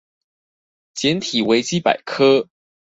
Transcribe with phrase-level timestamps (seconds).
[0.95, 2.49] 檢體維基百科